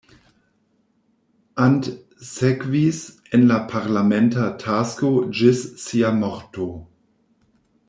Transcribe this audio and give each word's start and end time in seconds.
And 1.65 1.89
sekvis 2.29 3.03
en 3.39 3.45
la 3.51 3.59
parlamenta 3.73 4.49
tasko 4.65 5.13
ĝis 5.41 5.63
sia 5.85 6.11
morto. 6.25 6.73